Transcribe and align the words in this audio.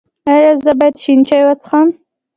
ایا 0.31 0.51
زه 0.63 0.71
باید 0.79 0.95
شین 1.03 1.19
چای 1.27 1.43
وڅښم؟ 1.47 1.87